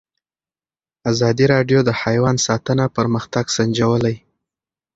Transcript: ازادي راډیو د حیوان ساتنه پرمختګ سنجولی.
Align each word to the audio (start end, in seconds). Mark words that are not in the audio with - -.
ازادي 1.11 1.45
راډیو 1.53 1.79
د 1.85 1.89
حیوان 2.01 2.35
ساتنه 2.47 2.85
پرمختګ 2.97 3.45
سنجولی. 3.55 4.15